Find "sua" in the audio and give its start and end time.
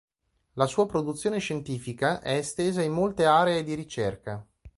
0.65-0.87